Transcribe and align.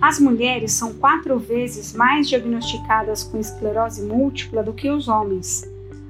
As 0.00 0.20
mulheres 0.20 0.72
são 0.72 0.92
quatro 0.92 1.38
vezes 1.38 1.92
mais 1.92 2.28
diagnosticadas 2.28 3.24
com 3.24 3.38
esclerose 3.38 4.02
múltipla 4.02 4.62
do 4.62 4.72
que 4.72 4.90
os 4.90 5.08
homens. 5.08 5.64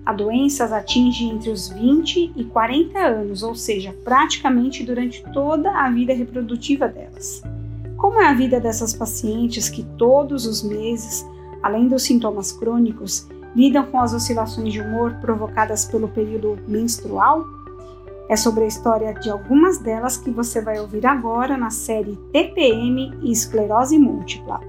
A 0.04 0.12
doença 0.12 0.65
as 0.65 0.73
atinge 0.73 1.25
entre 1.25 1.51
os 1.51 1.69
20 1.69 2.33
e 2.37 2.45
40 2.45 2.99
anos, 2.99 3.43
ou 3.43 3.55
seja, 3.55 3.95
praticamente 4.05 4.85
durante 4.85 5.23
toda 5.33 5.71
a 5.71 5.91
vida 5.91 6.13
reprodutiva 6.13 6.87
delas. 6.87 7.43
Como 7.96 8.21
é 8.21 8.29
a 8.29 8.34
vida 8.34 8.61
dessas 8.61 8.93
pacientes 8.93 9.69
que 9.69 9.83
todos 9.96 10.46
os 10.46 10.62
meses, 10.62 11.27
além 11.62 11.89
dos 11.89 12.03
sintomas 12.03 12.53
crônicos, 12.53 13.27
lidam 13.55 13.85
com 13.87 14.01
as 14.01 14.12
oscilações 14.12 14.73
de 14.73 14.80
humor 14.80 15.14
provocadas 15.21 15.87
pelo 15.87 16.07
período 16.07 16.59
menstrual? 16.69 17.45
É 18.29 18.34
sobre 18.36 18.64
a 18.64 18.66
história 18.66 19.14
de 19.14 19.30
algumas 19.30 19.79
delas 19.79 20.16
que 20.16 20.30
você 20.30 20.61
vai 20.61 20.80
ouvir 20.80 21.06
agora 21.06 21.56
na 21.56 21.70
série 21.70 22.16
TPM 22.32 23.12
e 23.22 23.30
esclerose 23.30 23.98
múltipla. 23.98 24.61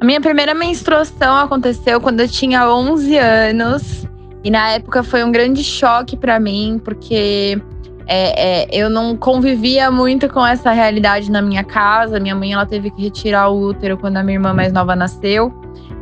A 0.00 0.04
minha 0.04 0.20
primeira 0.20 0.54
menstruação 0.54 1.36
aconteceu 1.36 2.00
quando 2.00 2.20
eu 2.20 2.28
tinha 2.28 2.68
11 2.68 3.16
anos. 3.16 4.06
E 4.44 4.50
na 4.50 4.70
época 4.72 5.02
foi 5.02 5.24
um 5.24 5.32
grande 5.32 5.64
choque 5.64 6.16
para 6.16 6.38
mim, 6.38 6.80
porque 6.84 7.60
é, 8.06 8.64
é, 8.64 8.68
eu 8.70 8.90
não 8.90 9.16
convivia 9.16 9.90
muito 9.90 10.28
com 10.28 10.44
essa 10.46 10.70
realidade 10.70 11.30
na 11.30 11.40
minha 11.40 11.64
casa. 11.64 12.20
Minha 12.20 12.34
mãe 12.34 12.52
ela 12.52 12.66
teve 12.66 12.90
que 12.90 13.02
retirar 13.02 13.48
o 13.48 13.68
útero 13.68 13.96
quando 13.96 14.18
a 14.18 14.22
minha 14.22 14.36
irmã 14.36 14.52
mais 14.52 14.72
nova 14.72 14.94
nasceu. 14.94 15.52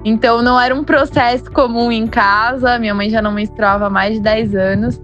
Então 0.04 0.42
não 0.42 0.60
era 0.60 0.74
um 0.74 0.84
processo 0.84 1.50
comum 1.50 1.90
em 1.90 2.06
casa. 2.06 2.78
Minha 2.78 2.94
mãe 2.94 3.08
já 3.08 3.22
não 3.22 3.32
menstruava 3.32 3.86
há 3.86 3.90
mais 3.90 4.14
de 4.14 4.20
10 4.20 4.54
anos. 4.54 5.00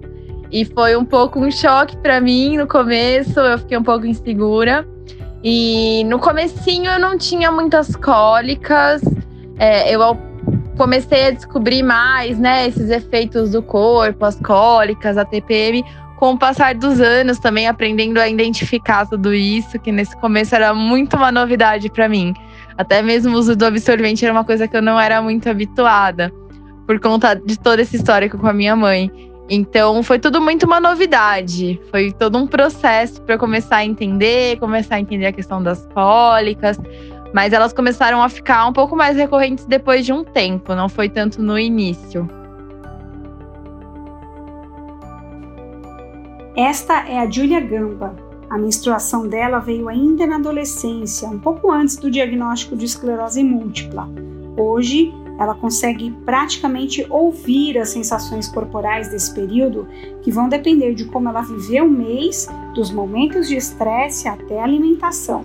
E 0.53 0.65
foi 0.65 0.97
um 0.97 1.05
pouco 1.05 1.41
um 1.41 1.51
choque 1.51 1.97
para 1.97 2.21
mim 2.21 2.57
no 2.57 2.67
começo. 2.67 3.41
Eu 3.41 3.59
fiquei 3.59 3.79
um 3.79 3.83
pouco 3.83 4.05
insegura. 4.05 4.87
E 5.43 6.05
no 6.05 6.19
comecinho 6.19 6.91
eu 6.91 7.01
não 7.01 7.17
tinha 7.17 7.51
muitas 7.51 7.97
cólicas. 7.97 9.03
É, 9.59 9.95
eu 9.95 10.01
comecei 10.77 11.29
a 11.29 11.31
descobrir 11.31 11.83
mais, 11.83 12.39
né, 12.39 12.67
esses 12.67 12.89
efeitos 12.89 13.51
do 13.51 13.63
corpo, 13.63 14.25
as 14.25 14.37
cólicas, 14.37 15.19
a 15.19 15.27
TPM, 15.27 15.85
com 16.19 16.33
o 16.33 16.39
passar 16.39 16.75
dos 16.75 17.01
anos 17.01 17.39
também 17.39 17.67
aprendendo 17.67 18.19
a 18.19 18.27
identificar 18.27 19.07
tudo 19.07 19.35
isso, 19.35 19.79
que 19.79 19.93
nesse 19.93 20.17
começo 20.17 20.55
era 20.55 20.73
muito 20.73 21.17
uma 21.17 21.31
novidade 21.31 21.91
para 21.91 22.09
mim. 22.09 22.35
Até 22.81 23.03
mesmo 23.03 23.37
o 23.37 23.39
uso 23.39 23.55
do 23.55 23.67
absorvente 23.67 24.25
era 24.25 24.33
uma 24.33 24.43
coisa 24.43 24.67
que 24.67 24.75
eu 24.75 24.81
não 24.81 24.99
era 24.99 25.21
muito 25.21 25.51
habituada, 25.51 26.33
por 26.87 26.99
conta 26.99 27.35
de 27.35 27.59
toda 27.59 27.83
essa 27.83 27.95
história 27.95 28.27
com 28.31 28.47
a 28.47 28.55
minha 28.55 28.75
mãe. 28.75 29.13
Então 29.51 30.03
foi 30.03 30.19
tudo 30.19 30.41
muito 30.41 30.65
uma 30.65 30.81
novidade. 30.81 31.79
Foi 31.91 32.11
todo 32.11 32.39
um 32.39 32.47
processo 32.47 33.21
para 33.21 33.37
começar 33.37 33.77
a 33.77 33.85
entender, 33.85 34.59
começar 34.59 34.95
a 34.95 35.01
entender 35.01 35.27
a 35.27 35.33
questão 35.33 35.63
das 35.63 35.87
cólicas. 35.93 36.81
Mas 37.35 37.53
elas 37.53 37.75
começaram 37.75 38.23
a 38.23 38.31
ficar 38.31 38.67
um 38.67 38.73
pouco 38.73 38.97
mais 38.97 39.15
recorrentes 39.15 39.67
depois 39.67 40.07
de 40.07 40.15
um 40.15 40.25
tempo, 40.25 40.75
não 40.75 40.89
foi 40.89 41.11
tanto 41.11 41.43
no 41.43 41.59
início. 41.59 42.27
Esta 46.57 47.07
é 47.07 47.19
a 47.19 47.31
Julia 47.31 47.61
Gamba. 47.61 48.30
A 48.51 48.59
menstruação 48.59 49.29
dela 49.29 49.61
veio 49.61 49.89
ainda 49.89 50.27
na 50.27 50.35
adolescência, 50.35 51.29
um 51.29 51.39
pouco 51.39 51.71
antes 51.71 51.97
do 51.97 52.11
diagnóstico 52.11 52.77
de 52.77 52.85
esclerose 52.85 53.45
múltipla. 53.45 54.09
Hoje, 54.57 55.15
ela 55.39 55.55
consegue 55.55 56.11
praticamente 56.27 57.07
ouvir 57.09 57.79
as 57.79 57.91
sensações 57.91 58.49
corporais 58.49 59.09
desse 59.09 59.33
período, 59.33 59.87
que 60.23 60.33
vão 60.33 60.49
depender 60.49 60.95
de 60.95 61.05
como 61.05 61.29
ela 61.29 61.43
viveu 61.43 61.85
o 61.85 61.91
mês, 61.91 62.49
dos 62.75 62.91
momentos 62.91 63.47
de 63.47 63.55
estresse 63.55 64.27
até 64.27 64.59
a 64.59 64.65
alimentação. 64.65 65.45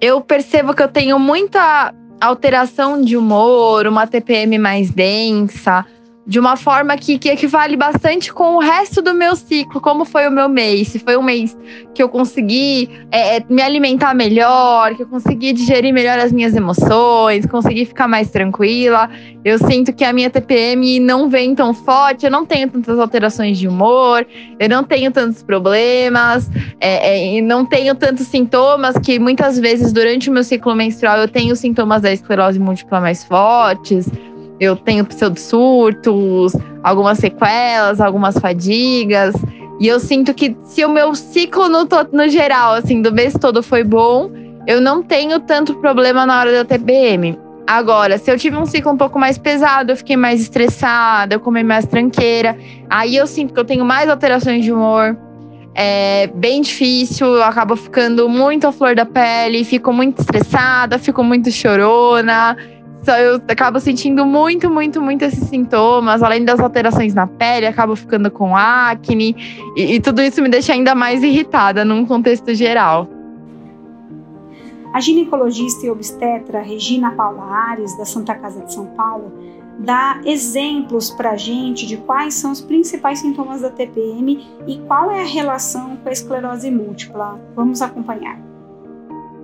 Eu 0.00 0.20
percebo 0.20 0.74
que 0.74 0.82
eu 0.82 0.88
tenho 0.88 1.16
muita 1.16 1.94
alteração 2.20 3.00
de 3.00 3.16
humor, 3.16 3.86
uma 3.86 4.06
TPM 4.06 4.58
mais 4.58 4.90
densa, 4.90 5.84
de 6.26 6.40
uma 6.40 6.56
forma 6.56 6.96
que, 6.96 7.18
que 7.18 7.28
equivale 7.28 7.76
bastante 7.76 8.32
com 8.32 8.56
o 8.56 8.58
resto 8.58 9.00
do 9.00 9.14
meu 9.14 9.36
ciclo, 9.36 9.80
como 9.80 10.04
foi 10.04 10.26
o 10.26 10.30
meu 10.30 10.48
mês. 10.48 10.88
Se 10.88 10.98
foi 10.98 11.16
um 11.16 11.22
mês 11.22 11.56
que 11.94 12.02
eu 12.02 12.08
consegui 12.08 12.90
é, 13.12 13.36
é, 13.36 13.44
me 13.48 13.62
alimentar 13.62 14.12
melhor, 14.12 14.96
que 14.96 15.04
eu 15.04 15.06
consegui 15.06 15.52
digerir 15.52 15.94
melhor 15.94 16.18
as 16.18 16.32
minhas 16.32 16.56
emoções, 16.56 17.46
consegui 17.46 17.84
ficar 17.84 18.08
mais 18.08 18.28
tranquila. 18.30 19.08
Eu 19.44 19.56
sinto 19.58 19.92
que 19.92 20.04
a 20.04 20.12
minha 20.12 20.28
TPM 20.28 20.98
não 20.98 21.30
vem 21.30 21.54
tão 21.54 21.72
forte, 21.72 22.26
eu 22.26 22.30
não 22.30 22.44
tenho 22.44 22.68
tantas 22.68 22.98
alterações 22.98 23.56
de 23.56 23.68
humor, 23.68 24.26
eu 24.58 24.68
não 24.68 24.82
tenho 24.82 25.12
tantos 25.12 25.44
problemas, 25.44 26.50
é, 26.80 27.36
é, 27.36 27.40
não 27.40 27.64
tenho 27.64 27.94
tantos 27.94 28.26
sintomas 28.26 28.98
que 28.98 29.20
muitas 29.20 29.60
vezes 29.60 29.92
durante 29.92 30.28
o 30.28 30.32
meu 30.32 30.42
ciclo 30.42 30.74
menstrual 30.74 31.18
eu 31.18 31.28
tenho 31.28 31.54
sintomas 31.54 32.02
da 32.02 32.12
esclerose 32.12 32.58
múltipla 32.58 33.00
mais 33.00 33.22
fortes 33.22 34.10
eu 34.58 34.76
tenho 34.76 35.04
pseudo-surtos, 35.04 36.52
algumas 36.82 37.18
sequelas, 37.18 38.00
algumas 38.00 38.36
fadigas. 38.38 39.34
E 39.78 39.86
eu 39.86 40.00
sinto 40.00 40.32
que 40.32 40.56
se 40.64 40.84
o 40.84 40.88
meu 40.88 41.14
ciclo 41.14 41.68
no, 41.68 41.86
no 42.12 42.28
geral, 42.28 42.74
assim, 42.74 43.02
do 43.02 43.12
mês 43.12 43.34
todo 43.34 43.62
foi 43.62 43.84
bom, 43.84 44.30
eu 44.66 44.80
não 44.80 45.02
tenho 45.02 45.38
tanto 45.40 45.74
problema 45.74 46.24
na 46.24 46.40
hora 46.40 46.52
da 46.52 46.64
TPM. 46.64 47.38
Agora, 47.66 48.16
se 48.16 48.30
eu 48.30 48.38
tive 48.38 48.56
um 48.56 48.64
ciclo 48.64 48.92
um 48.92 48.96
pouco 48.96 49.18
mais 49.18 49.36
pesado, 49.36 49.90
eu 49.90 49.96
fiquei 49.96 50.16
mais 50.16 50.40
estressada, 50.40 51.34
eu 51.34 51.40
comi 51.40 51.64
mais 51.64 51.84
tranqueira, 51.84 52.56
aí 52.88 53.16
eu 53.16 53.26
sinto 53.26 53.52
que 53.52 53.58
eu 53.58 53.64
tenho 53.64 53.84
mais 53.84 54.08
alterações 54.08 54.64
de 54.64 54.72
humor. 54.72 55.18
É 55.74 56.28
bem 56.28 56.62
difícil, 56.62 57.26
eu 57.26 57.42
acabo 57.42 57.76
ficando 57.76 58.28
muito 58.28 58.66
à 58.66 58.72
flor 58.72 58.94
da 58.94 59.04
pele, 59.04 59.62
fico 59.64 59.92
muito 59.92 60.20
estressada, 60.20 60.98
fico 60.98 61.22
muito 61.22 61.50
chorona. 61.50 62.56
Eu 63.12 63.40
acabo 63.48 63.80
sentindo 63.80 64.24
muito, 64.24 64.70
muito, 64.70 65.00
muito 65.00 65.22
esses 65.22 65.48
sintomas, 65.48 66.22
além 66.22 66.44
das 66.44 66.60
alterações 66.60 67.14
na 67.14 67.26
pele, 67.26 67.66
acabo 67.66 67.94
ficando 67.96 68.30
com 68.30 68.56
acne, 68.56 69.36
e, 69.76 69.94
e 69.94 70.00
tudo 70.00 70.22
isso 70.22 70.42
me 70.42 70.48
deixa 70.48 70.72
ainda 70.72 70.94
mais 70.94 71.22
irritada 71.22 71.84
num 71.84 72.04
contexto 72.04 72.54
geral. 72.54 73.08
A 74.92 75.00
ginecologista 75.00 75.84
e 75.84 75.90
obstetra 75.90 76.62
Regina 76.62 77.10
Paula 77.10 77.44
Ares, 77.44 77.96
da 77.98 78.04
Santa 78.04 78.34
Casa 78.34 78.64
de 78.64 78.72
São 78.72 78.86
Paulo, 78.86 79.30
dá 79.78 80.20
exemplos 80.24 81.10
para 81.10 81.32
a 81.32 81.36
gente 81.36 81.86
de 81.86 81.98
quais 81.98 82.34
são 82.34 82.50
os 82.50 82.60
principais 82.60 83.18
sintomas 83.18 83.60
da 83.60 83.70
TPM 83.70 84.46
e 84.66 84.78
qual 84.86 85.10
é 85.10 85.20
a 85.20 85.26
relação 85.26 85.96
com 85.96 86.08
a 86.08 86.12
esclerose 86.12 86.70
múltipla. 86.70 87.38
Vamos 87.54 87.82
acompanhar. 87.82 88.38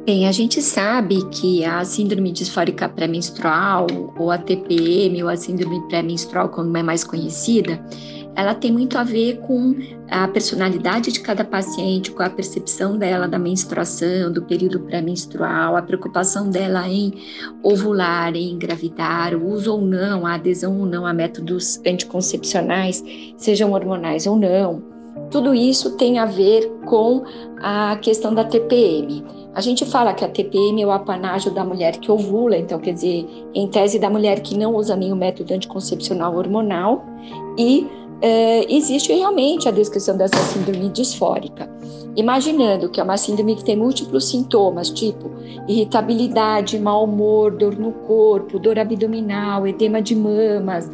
Bem, 0.05 0.27
a 0.27 0.33
gente 0.33 0.61
sabe 0.61 1.25
que 1.31 1.65
a 1.65 1.85
síndrome 1.85 2.33
disfórica 2.33 2.89
pré-menstrual, 2.89 3.87
ou 4.19 4.33
a 4.33 4.39
TPM, 4.39 5.23
ou 5.23 5.29
a 5.29 5.37
síndrome 5.37 5.81
pré-menstrual, 5.87 6.49
como 6.49 6.77
é 6.77 6.83
mais 6.83 7.05
conhecida, 7.05 7.81
ela 8.35 8.53
tem 8.53 8.73
muito 8.73 8.99
a 8.99 9.05
ver 9.05 9.39
com 9.43 9.77
a 10.11 10.27
personalidade 10.27 11.13
de 11.13 11.21
cada 11.21 11.45
paciente, 11.45 12.11
com 12.11 12.21
a 12.21 12.29
percepção 12.29 12.99
dela 12.99 13.29
da 13.29 13.39
menstruação, 13.39 14.33
do 14.33 14.43
período 14.43 14.81
pré-menstrual, 14.81 15.77
a 15.77 15.83
preocupação 15.83 16.51
dela 16.51 16.89
em 16.89 17.13
ovular, 17.63 18.35
em 18.35 18.55
engravidar, 18.55 19.37
o 19.37 19.53
uso 19.53 19.73
ou 19.73 19.81
não, 19.81 20.27
a 20.27 20.35
adesão 20.35 20.81
ou 20.81 20.87
não 20.87 21.07
a 21.07 21.13
métodos 21.13 21.81
anticoncepcionais, 21.87 23.05
sejam 23.37 23.71
hormonais 23.71 24.27
ou 24.27 24.35
não. 24.35 24.83
Tudo 25.31 25.55
isso 25.55 25.97
tem 25.97 26.19
a 26.19 26.27
ver 26.27 26.69
com 26.87 27.23
a 27.59 27.97
questão 28.03 28.35
da 28.35 28.43
TPM. 28.43 29.42
A 29.55 29.61
gente 29.61 29.85
fala 29.85 30.15
que 30.15 30.25
a 30.25 30.29
TPM 30.29 30.83
é 30.83 30.87
o 30.87 30.91
apanágio 30.91 31.51
da 31.51 31.63
mulher 31.63 31.99
que 31.99 32.11
ovula, 32.11 32.57
então 32.57 32.79
quer 32.79 32.95
dizer, 32.95 33.29
em 33.55 33.69
tese 33.69 33.99
da 33.99 34.09
mulher 34.09 34.41
que 34.41 34.57
não 34.57 34.75
usa 34.75 34.97
nenhum 34.97 35.17
método 35.17 35.53
anticoncepcional 35.53 36.35
hormonal 36.35 37.05
e 37.59 37.87
é, 38.23 38.73
existe 38.73 39.13
realmente 39.13 39.69
a 39.69 39.73
descrição 39.73 40.17
dessa 40.17 40.39
síndrome 40.39 40.89
disfórica. 40.89 41.69
Imaginando 42.17 42.89
que 42.89 43.01
é 43.01 43.03
uma 43.03 43.17
síndrome 43.17 43.57
que 43.57 43.65
tem 43.65 43.77
múltiplos 43.77 44.29
sintomas, 44.29 44.89
tipo 44.89 45.31
irritabilidade, 45.69 46.79
mau 46.79 47.05
humor, 47.05 47.53
dor 47.53 47.77
no 47.77 47.93
corpo, 47.93 48.59
dor 48.59 48.79
abdominal, 48.79 49.67
edema 49.67 50.01
de 50.01 50.15
mamas, 50.15 50.91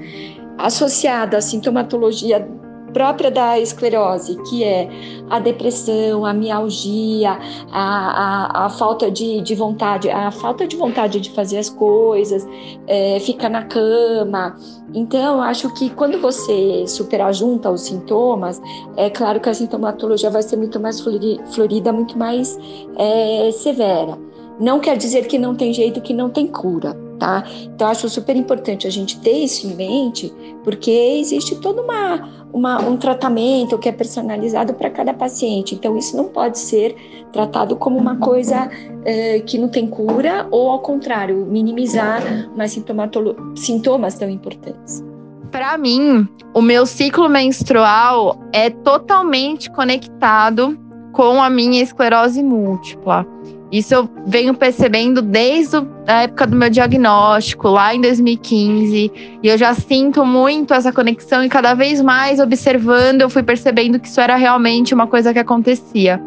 associada 0.57 1.37
à 1.37 1.41
sintomatologia 1.41 2.47
própria 2.93 3.31
da 3.31 3.59
esclerose, 3.59 4.37
que 4.49 4.65
é 4.65 4.89
a 5.31 5.39
depressão, 5.39 6.25
a 6.25 6.33
mialgia, 6.33 7.39
a, 7.71 8.63
a, 8.63 8.67
a 8.67 8.69
falta 8.71 9.11
de, 9.11 9.41
de, 9.41 9.55
vontade, 9.55 10.11
a 10.11 10.31
falta 10.31 10.67
de 10.67 10.77
vontade 10.77 11.21
de 11.21 11.31
fazer 11.31 11.59
as 11.59 11.71
coisas, 11.71 12.47
é, 12.87 13.19
fica 13.21 13.49
na 13.49 13.65
cama. 13.65 14.57
Então, 14.95 15.43
acho 15.43 15.73
que 15.75 15.91
quando 15.91 16.21
você 16.21 16.87
superar 16.87 17.33
junto 17.35 17.69
os 17.69 17.83
sintomas, 17.83 18.61
é 18.97 19.11
claro 19.11 19.41
que 19.41 19.49
a 19.49 19.55
sintomatologia 19.55 20.31
vai 20.31 20.43
ser 20.43 20.57
muito 20.57 20.81
mais 20.81 21.01
florida, 21.01 21.93
muito 21.93 22.19
mais 22.19 22.59
é, 22.97 23.51
severa. 23.53 24.19
Não 24.59 24.81
quer 24.81 24.97
dizer 24.97 25.27
que 25.27 25.39
não 25.39 25.55
tem 25.55 25.73
jeito, 25.73 26.01
que 26.01 26.13
não 26.13 26.31
tem 26.31 26.47
cura 26.47 27.08
tá? 27.19 27.45
Então, 27.65 27.89
acho 27.89 28.09
super 28.09 28.37
importante 28.37 28.87
a 28.87 28.91
gente 28.91 29.21
ter 29.21 29.45
isso 29.45 29.67
em 29.67 29.75
mente, 29.75 30.33
porque 30.65 30.91
existe 30.91 31.57
todo 31.57 31.83
uma, 31.83 32.47
uma 32.53 32.81
um 32.81 32.97
tratamento 32.97 33.79
que 33.79 33.89
é 33.89 33.93
personalizado 33.93 34.75
para 34.75 34.91
cada 34.91 35.13
paciente. 35.13 35.75
Então, 35.75 35.97
isso 35.97 36.17
não 36.17 36.27
pode 36.27 36.59
ser 36.59 36.97
tratado 37.33 37.77
como 37.77 37.99
uma 37.99 38.17
coisa 38.17 38.71
é, 39.05 39.41
que 39.41 39.59
não 39.59 39.69
tem 39.69 39.87
cura, 39.87 40.47
ou 40.51 40.71
ao 40.71 40.81
contrário, 40.81 41.47
minimizar 41.47 42.23
mais 42.57 42.73
sintomas 42.73 44.15
tão 44.15 44.31
importantes. 44.31 45.05
Para 45.51 45.79
mim, 45.79 46.29
o 46.55 46.61
meu 46.61 46.85
ciclo 46.85 47.29
menstrual 47.29 48.39
é 48.53 48.69
totalmente 48.69 49.71
conectado 49.71 50.79
com 51.13 51.43
a 51.43 51.49
minha 51.49 51.83
esclerose 51.83 52.43
múltipla. 52.43 53.27
Isso 53.71 53.95
eu 53.95 54.09
venho 54.27 54.55
percebendo 54.55 55.21
desde 55.21 55.77
a 56.07 56.23
época 56.23 56.47
do 56.47 56.57
meu 56.57 56.71
diagnóstico, 56.71 57.69
lá 57.69 57.95
em 57.95 58.01
2015. 58.01 59.13
E 59.43 59.49
eu 59.49 59.59
já 59.59 59.75
sinto 59.75 60.25
muito 60.25 60.73
essa 60.73 60.91
conexão 60.91 61.45
e 61.45 61.49
cada 61.49 61.75
vez 61.75 62.01
mais 62.01 62.41
observando, 62.41 63.21
eu 63.21 63.29
fui 63.29 63.43
percebendo 63.43 64.01
que 64.01 64.09
isso 64.09 64.21
era 64.21 64.37
realmente 64.37 64.95
uma 64.95 65.07
coisa 65.07 65.33
que 65.33 65.39
acontecia. 65.39 66.21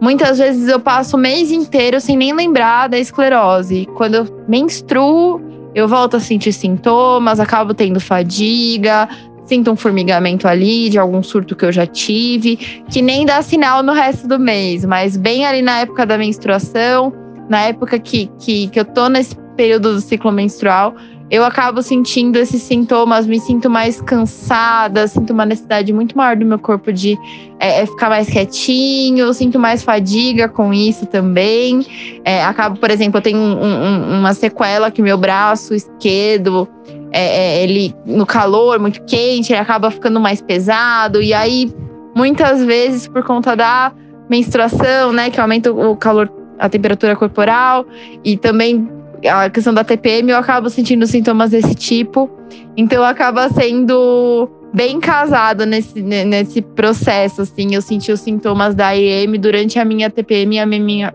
Muitas 0.00 0.38
vezes 0.38 0.66
eu 0.66 0.80
passo 0.80 1.16
o 1.16 1.20
mês 1.20 1.52
inteiro 1.52 2.00
sem 2.00 2.16
nem 2.16 2.34
lembrar 2.34 2.88
da 2.88 2.98
esclerose. 2.98 3.86
Quando 3.94 4.14
eu 4.16 4.44
menstruo, 4.48 5.40
eu 5.74 5.86
volto 5.86 6.16
a 6.16 6.20
sentir 6.20 6.52
sintomas, 6.52 7.38
acabo 7.38 7.72
tendo 7.72 8.00
fadiga, 8.00 9.08
sinto 9.50 9.72
um 9.72 9.76
formigamento 9.76 10.46
ali 10.46 10.88
de 10.88 10.96
algum 10.96 11.24
surto 11.24 11.56
que 11.56 11.64
eu 11.64 11.72
já 11.72 11.84
tive, 11.84 12.56
que 12.88 13.02
nem 13.02 13.26
dá 13.26 13.42
sinal 13.42 13.82
no 13.82 13.92
resto 13.92 14.28
do 14.28 14.38
mês, 14.38 14.84
mas 14.84 15.16
bem 15.16 15.44
ali 15.44 15.60
na 15.60 15.80
época 15.80 16.06
da 16.06 16.16
menstruação, 16.16 17.12
na 17.48 17.62
época 17.62 17.98
que, 17.98 18.30
que, 18.38 18.68
que 18.68 18.78
eu 18.78 18.84
tô 18.84 19.08
nesse 19.08 19.34
período 19.56 19.94
do 19.94 20.00
ciclo 20.00 20.30
menstrual, 20.30 20.94
eu 21.28 21.44
acabo 21.44 21.82
sentindo 21.82 22.38
esses 22.38 22.62
sintomas, 22.62 23.26
me 23.26 23.40
sinto 23.40 23.68
mais 23.68 24.00
cansada, 24.00 25.08
sinto 25.08 25.32
uma 25.32 25.44
necessidade 25.44 25.92
muito 25.92 26.16
maior 26.16 26.36
do 26.36 26.46
meu 26.46 26.58
corpo 26.58 26.92
de 26.92 27.18
é, 27.58 27.82
é 27.82 27.86
ficar 27.86 28.08
mais 28.08 28.28
quietinho, 28.28 29.32
sinto 29.34 29.58
mais 29.58 29.82
fadiga 29.82 30.48
com 30.48 30.72
isso 30.72 31.06
também. 31.06 31.84
É, 32.24 32.44
acabo, 32.44 32.78
por 32.78 32.90
exemplo, 32.90 33.18
eu 33.18 33.22
tenho 33.22 33.38
um, 33.38 33.64
um, 33.64 34.18
uma 34.20 34.32
sequela 34.32 34.90
que 34.90 35.02
meu 35.02 35.18
braço 35.18 35.74
esquerdo 35.74 36.68
é, 37.12 37.58
é, 37.58 37.62
ele 37.62 37.94
no 38.06 38.24
calor 38.24 38.78
muito 38.78 39.02
quente, 39.02 39.52
ele 39.52 39.60
acaba 39.60 39.90
ficando 39.90 40.20
mais 40.20 40.40
pesado. 40.40 41.20
E 41.22 41.32
aí, 41.32 41.72
muitas 42.14 42.64
vezes, 42.64 43.06
por 43.08 43.22
conta 43.22 43.56
da 43.56 43.92
menstruação, 44.28 45.12
né, 45.12 45.30
que 45.30 45.40
aumenta 45.40 45.72
o 45.72 45.96
calor, 45.96 46.30
a 46.58 46.68
temperatura 46.68 47.16
corporal, 47.16 47.84
e 48.24 48.36
também 48.36 48.88
a 49.28 49.50
questão 49.50 49.74
da 49.74 49.84
TPM, 49.84 50.30
eu 50.30 50.38
acabo 50.38 50.70
sentindo 50.70 51.06
sintomas 51.06 51.50
desse 51.50 51.74
tipo. 51.74 52.30
Então, 52.76 53.02
acaba 53.02 53.48
sendo 53.50 54.48
bem 54.72 55.00
casado 55.00 55.66
nesse, 55.66 56.00
nesse 56.00 56.62
processo, 56.62 57.42
assim. 57.42 57.74
Eu 57.74 57.82
senti 57.82 58.12
os 58.12 58.20
sintomas 58.20 58.74
da 58.74 58.96
EM 58.96 59.38
durante 59.38 59.78
a 59.78 59.84
minha 59.84 60.08
TPM 60.08 60.56
e 60.56 60.58
a 60.58 60.66
minha. 60.66 61.14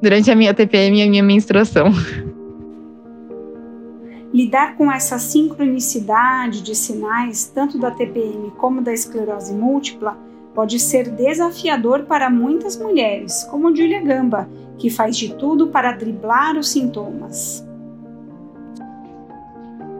Durante 0.00 0.30
a 0.30 0.34
minha 0.34 0.52
TPM 0.52 0.98
e 0.98 1.02
a 1.02 1.06
minha 1.06 1.22
menstruação. 1.22 1.92
Lidar 4.32 4.76
com 4.76 4.90
essa 4.90 5.18
sincronicidade 5.18 6.62
de 6.62 6.74
sinais, 6.74 7.44
tanto 7.54 7.78
da 7.78 7.90
TPM 7.90 8.50
como 8.52 8.80
da 8.80 8.92
esclerose 8.92 9.52
múltipla, 9.52 10.16
pode 10.54 10.78
ser 10.80 11.10
desafiador 11.10 12.04
para 12.04 12.30
muitas 12.30 12.76
mulheres, 12.76 13.44
como 13.50 13.74
Julia 13.74 14.00
Gamba, 14.00 14.48
que 14.78 14.88
faz 14.88 15.16
de 15.16 15.34
tudo 15.34 15.68
para 15.68 15.92
driblar 15.92 16.56
os 16.56 16.68
sintomas. 16.68 17.66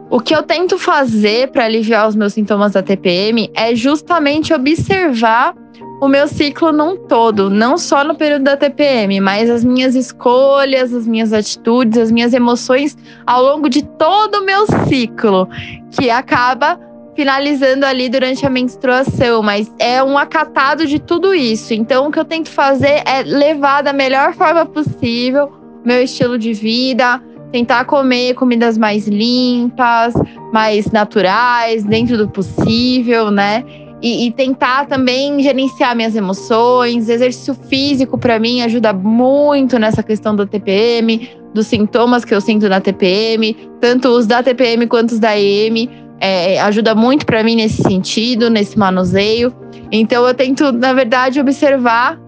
O 0.09 0.19
que 0.19 0.35
eu 0.35 0.43
tento 0.43 0.77
fazer 0.77 1.51
para 1.51 1.65
aliviar 1.65 2.07
os 2.07 2.15
meus 2.15 2.33
sintomas 2.33 2.73
da 2.73 2.83
TPM 2.83 3.49
é 3.55 3.75
justamente 3.75 4.53
observar 4.53 5.55
o 6.01 6.07
meu 6.07 6.27
ciclo 6.27 6.71
num 6.71 6.97
todo, 6.97 7.49
não 7.49 7.77
só 7.77 8.03
no 8.03 8.15
período 8.15 8.43
da 8.43 8.57
TPM, 8.57 9.19
mas 9.21 9.49
as 9.49 9.63
minhas 9.63 9.95
escolhas, 9.95 10.93
as 10.93 11.07
minhas 11.07 11.31
atitudes, 11.31 11.97
as 11.97 12.11
minhas 12.11 12.33
emoções 12.33 12.97
ao 13.25 13.41
longo 13.41 13.69
de 13.69 13.83
todo 13.83 14.39
o 14.39 14.45
meu 14.45 14.65
ciclo, 14.87 15.47
que 15.91 16.09
acaba 16.09 16.79
finalizando 17.15 17.85
ali 17.85 18.09
durante 18.09 18.45
a 18.45 18.49
menstruação, 18.49 19.41
mas 19.43 19.71
é 19.79 20.03
um 20.03 20.17
acatado 20.17 20.85
de 20.85 20.99
tudo 20.99 21.33
isso. 21.33 21.73
Então, 21.73 22.07
o 22.07 22.11
que 22.11 22.19
eu 22.19 22.25
tento 22.25 22.49
fazer 22.49 23.03
é 23.05 23.23
levar 23.23 23.83
da 23.83 23.93
melhor 23.93 24.33
forma 24.33 24.65
possível 24.65 25.63
meu 25.85 26.01
estilo 26.01 26.37
de 26.37 26.53
vida, 26.53 27.21
tentar 27.51 27.85
comer 27.85 28.33
comidas 28.33 28.77
mais 28.77 29.07
limpas, 29.07 30.13
mais 30.51 30.91
naturais, 30.91 31.83
dentro 31.83 32.17
do 32.17 32.27
possível, 32.27 33.29
né? 33.29 33.63
E, 34.03 34.27
e, 34.27 34.31
tentar 34.31 34.85
também 34.85 35.41
gerenciar 35.41 35.95
minhas 35.95 36.13
emoções. 36.13 37.07
Exercício 37.07 37.53
físico, 37.53 38.17
para 38.17 38.37
mim, 38.37 38.61
ajuda 38.61 38.91
muito 38.91 39.79
nessa 39.79 40.03
questão 40.03 40.35
da 40.35 40.45
TPM, 40.45 41.29
dos 41.53 41.67
sintomas 41.67 42.25
que 42.25 42.35
eu 42.35 42.41
sinto 42.41 42.67
na 42.67 42.81
TPM, 42.81 43.55
tanto 43.79 44.09
os 44.09 44.27
da 44.27 44.43
TPM 44.43 44.87
quanto 44.87 45.11
os 45.11 45.19
da 45.19 45.39
EM. 45.39 45.89
É, 46.19 46.59
ajuda 46.59 46.93
muito 46.93 47.25
para 47.25 47.43
mim 47.43 47.55
nesse 47.55 47.81
sentido, 47.81 48.49
nesse 48.49 48.77
manuseio. 48.77 49.53
Então, 49.89 50.27
eu 50.27 50.33
tento, 50.33 50.73
na 50.73 50.91
verdade, 50.91 51.39
observar 51.39 52.19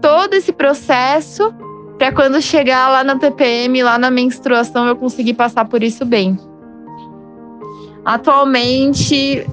todo 0.00 0.32
esse 0.32 0.52
processo 0.52 1.52
para 1.98 2.10
quando 2.10 2.40
chegar 2.40 2.88
lá 2.88 3.04
na 3.04 3.16
TPM, 3.16 3.82
lá 3.82 3.98
na 3.98 4.10
menstruação, 4.10 4.86
eu 4.86 4.96
conseguir 4.96 5.34
passar 5.34 5.66
por 5.66 5.82
isso 5.82 6.06
bem. 6.06 6.38
Atualmente, 8.04 9.46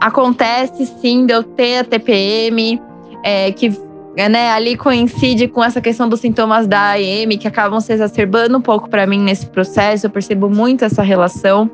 acontece 0.00 0.86
sim 1.00 1.26
de 1.26 1.32
eu 1.32 1.42
ter 1.42 1.78
a 1.78 1.84
TPM, 1.84 2.80
é, 3.24 3.52
que 3.52 3.70
né, 4.28 4.50
ali 4.50 4.76
coincide 4.76 5.46
com 5.46 5.62
essa 5.62 5.80
questão 5.80 6.08
dos 6.08 6.20
sintomas 6.20 6.66
da 6.66 6.92
AM, 6.92 7.38
que 7.38 7.46
acabam 7.46 7.80
se 7.80 7.92
exacerbando 7.92 8.58
um 8.58 8.60
pouco 8.60 8.88
para 8.88 9.06
mim 9.06 9.20
nesse 9.20 9.46
processo. 9.46 10.06
Eu 10.06 10.10
percebo 10.10 10.50
muito 10.50 10.84
essa 10.84 11.02
relação. 11.02 11.70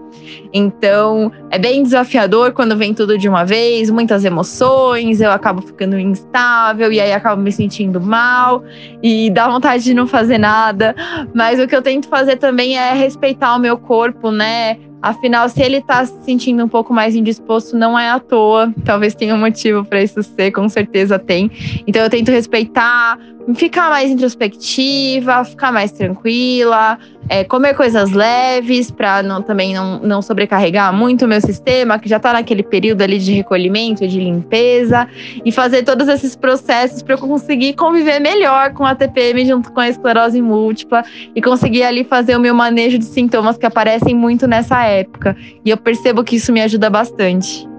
Então, 0.52 1.32
é 1.50 1.58
bem 1.58 1.82
desafiador 1.82 2.52
quando 2.52 2.76
vem 2.76 2.93
tudo 2.93 3.17
de 3.17 3.28
uma 3.28 3.44
vez, 3.44 3.90
muitas 3.90 4.25
emoções, 4.25 5.20
eu 5.20 5.31
acabo 5.31 5.62
ficando 5.62 5.99
instável 5.99 6.93
e 6.93 7.00
aí 7.00 7.12
acabo 7.12 7.40
me 7.40 7.52
sentindo 7.52 8.00
mal 8.00 8.62
e 9.02 9.31
dá 9.31 9.49
vontade 9.49 9.84
de 9.84 9.94
não 9.94 10.06
fazer 10.06 10.38
nada. 10.38 10.94
Mas 11.34 11.58
o 11.58 11.67
que 11.67 11.75
eu 11.75 11.82
tento 11.82 12.08
fazer 12.08 12.37
também 12.37 12.76
é 12.76 12.93
respeitar 12.93 13.56
o 13.56 13.58
meu 13.58 13.78
corpo, 13.78 14.31
né? 14.31 14.78
Afinal, 15.02 15.48
se 15.48 15.62
ele 15.62 15.80
tá 15.80 16.04
se 16.04 16.14
sentindo 16.25 16.64
um 16.64 16.68
pouco 16.68 16.92
mais 16.92 17.14
indisposto, 17.14 17.76
não 17.76 17.99
é 17.99 18.11
à 18.11 18.18
toa. 18.18 18.73
Talvez 18.85 19.14
tenha 19.14 19.35
um 19.35 19.38
motivo 19.38 19.85
para 19.85 20.02
isso 20.02 20.23
ser, 20.23 20.50
com 20.52 20.68
certeza 20.68 21.18
tem. 21.18 21.50
Então 21.87 22.02
eu 22.02 22.11
tento 22.11 22.30
respeitar, 22.30 23.18
ficar 23.54 23.90
mais 23.90 24.11
introspectiva, 24.11 25.44
ficar 25.44 25.70
mais 25.70 25.92
tranquila, 25.92 26.99
é, 27.28 27.45
comer 27.45 27.75
coisas 27.75 28.12
leves 28.12 28.90
para 28.90 29.23
não, 29.23 29.42
também 29.42 29.75
não, 29.75 29.99
não 30.00 30.23
sobrecarregar 30.23 30.92
muito 30.92 31.25
o 31.25 31.28
meu 31.28 31.40
sistema, 31.40 31.99
que 31.99 32.09
já 32.09 32.16
está 32.16 32.33
naquele 32.33 32.62
período 32.62 33.02
ali 33.02 33.18
de 33.18 33.33
recolhimento, 33.33 34.06
de 34.06 34.18
limpeza, 34.18 35.09
e 35.45 35.50
fazer 35.50 35.83
todos 35.83 36.09
esses 36.09 36.37
processos 36.37 37.02
para 37.02 37.14
eu 37.14 37.18
conseguir 37.18 37.75
conviver 37.75 38.21
melhor 38.21 38.73
com 38.73 38.85
a 38.85 38.95
TPM 38.95 39.45
junto 39.47 39.73
com 39.73 39.80
a 39.80 39.88
esclerose 39.88 40.40
múltipla 40.40 41.04
e 41.35 41.42
conseguir 41.42 41.83
ali 41.83 42.04
fazer 42.04 42.37
o 42.37 42.40
meu 42.40 42.54
manejo 42.54 42.99
de 42.99 43.04
sintomas 43.04 43.56
que 43.56 43.66
aparecem 43.66 44.14
muito 44.14 44.47
nessa 44.47 44.85
época. 44.85 45.37
E 45.64 45.71
eu 45.71 45.76
percebo 45.76 46.25
que 46.25 46.37
isso 46.37 46.52
me 46.52 46.61
ajuda 46.61 46.88
bastante. 46.88 47.75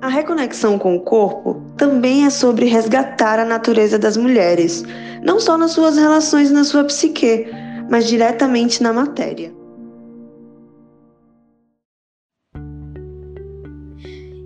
A 0.00 0.06
reconexão 0.06 0.78
com 0.78 0.94
o 0.94 1.00
corpo 1.00 1.60
também 1.76 2.24
é 2.24 2.30
sobre 2.30 2.66
resgatar 2.66 3.40
a 3.40 3.44
natureza 3.44 3.98
das 3.98 4.16
mulheres, 4.16 4.84
não 5.24 5.40
só 5.40 5.58
nas 5.58 5.72
suas 5.72 5.96
relações 5.96 6.52
na 6.52 6.62
sua 6.62 6.84
psique, 6.84 7.46
mas 7.90 8.06
diretamente 8.06 8.80
na 8.80 8.92
matéria. 8.92 9.52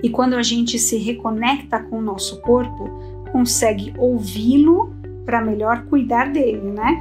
E 0.03 0.09
quando 0.09 0.35
a 0.35 0.43
gente 0.43 0.79
se 0.79 0.97
reconecta 0.97 1.81
com 1.81 1.99
o 1.99 2.03
nosso 2.03 2.41
corpo, 2.41 2.89
consegue 3.31 3.93
ouvi-lo 3.99 4.91
para 5.27 5.43
melhor 5.43 5.85
cuidar 5.85 6.33
dele, 6.33 6.73
né? 6.73 6.99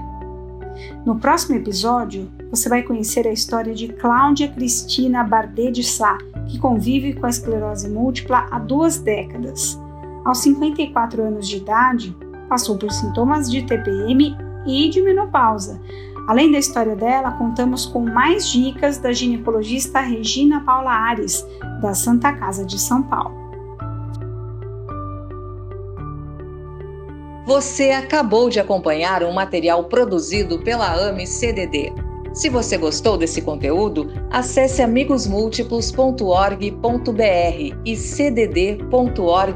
No 1.06 1.18
próximo 1.18 1.56
episódio, 1.56 2.30
você 2.52 2.68
vai 2.68 2.84
conhecer 2.84 3.26
a 3.26 3.32
história 3.32 3.74
de 3.74 3.88
Cláudia 3.88 4.50
Cristina 4.50 5.24
Bardet 5.24 5.72
de 5.72 5.84
Sá, 5.84 6.18
que 6.48 6.60
convive 6.60 7.14
com 7.14 7.26
a 7.26 7.30
esclerose 7.30 7.90
múltipla 7.90 8.46
há 8.52 8.60
duas 8.60 8.98
décadas. 8.98 9.80
Aos 10.26 10.40
54 10.40 11.24
anos 11.24 11.48
de 11.48 11.58
idade, 11.58 12.16
passou 12.50 12.78
por 12.78 12.92
sintomas 12.92 13.50
de 13.50 13.64
TPM 13.64 14.36
e 14.68 14.90
de 14.90 15.02
menopausa. 15.02 15.82
Além 16.28 16.52
da 16.52 16.60
história 16.60 16.96
dela, 16.96 17.32
contamos 17.32 17.86
com 17.86 18.02
mais 18.02 18.48
dicas 18.48 18.98
da 18.98 19.14
ginecologista 19.14 20.02
Regina 20.02 20.60
Paula 20.62 20.92
Ares, 20.92 21.48
da 21.82 21.94
Santa 21.94 22.34
Casa 22.34 22.66
de 22.66 22.78
São 22.78 23.02
Paulo. 23.02 23.40
Você 27.46 27.92
acabou 27.92 28.50
de 28.50 28.60
acompanhar 28.60 29.24
um 29.24 29.34
material 29.34 29.86
produzido 29.86 30.60
pela 30.60 30.94
AME 30.94 31.26
CDD. 31.26 32.11
Se 32.34 32.50
você 32.50 32.78
gostou 32.78 33.18
desse 33.18 33.42
conteúdo, 33.42 34.10
acesse 34.30 34.82
amigosmúltiplos.org.br 34.82 37.76
e 37.86 37.98
cdd.org.br. 37.98 39.52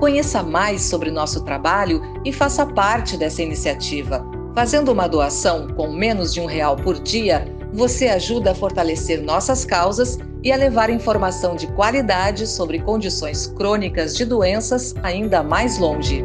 Conheça 0.00 0.42
mais 0.42 0.82
sobre 0.82 1.10
nosso 1.10 1.44
trabalho 1.44 2.02
e 2.24 2.32
faça 2.32 2.66
parte 2.66 3.16
dessa 3.16 3.42
iniciativa. 3.42 4.26
Fazendo 4.54 4.90
uma 4.90 5.06
doação 5.06 5.68
com 5.68 5.92
menos 5.92 6.34
de 6.34 6.40
um 6.40 6.46
real 6.46 6.74
por 6.74 7.00
dia, 7.00 7.46
você 7.72 8.08
ajuda 8.08 8.50
a 8.50 8.54
fortalecer 8.54 9.22
nossas 9.22 9.64
causas 9.64 10.18
e 10.42 10.50
a 10.50 10.56
levar 10.56 10.90
informação 10.90 11.54
de 11.54 11.66
qualidade 11.68 12.46
sobre 12.46 12.80
condições 12.80 13.46
crônicas 13.46 14.16
de 14.16 14.24
doenças 14.24 14.94
ainda 15.02 15.42
mais 15.42 15.78
longe. 15.78 16.24